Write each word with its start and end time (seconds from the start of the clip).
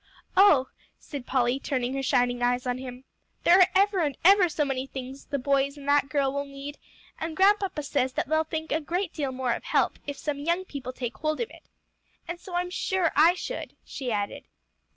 "Oh," 0.35 0.65
said 0.97 1.27
Polly 1.27 1.59
turning 1.59 1.93
her 1.93 2.01
shining 2.01 2.41
eyes 2.41 2.65
on 2.65 2.79
him, 2.79 3.03
"there 3.43 3.59
are 3.59 3.67
ever 3.75 3.99
and 3.99 4.17
ever 4.25 4.49
so 4.49 4.65
many 4.65 4.87
things 4.87 5.25
the 5.25 5.37
boys 5.37 5.77
and 5.77 5.87
that 5.87 6.09
girl 6.09 6.33
will 6.33 6.43
need, 6.45 6.79
and 7.19 7.37
Grandpapa 7.37 7.83
says 7.83 8.13
that 8.13 8.27
they'll 8.27 8.43
think 8.43 8.71
a 8.71 8.81
great 8.81 9.13
deal 9.13 9.31
more 9.31 9.53
of 9.53 9.63
help, 9.63 9.99
if 10.07 10.17
some 10.17 10.39
young 10.39 10.65
people 10.65 10.91
take 10.91 11.17
hold 11.17 11.39
of 11.39 11.51
it. 11.51 11.69
And 12.27 12.39
so 12.39 12.55
I'm 12.55 12.71
sure 12.71 13.11
I 13.15 13.35
should," 13.35 13.75
she 13.85 14.11
added. 14.11 14.45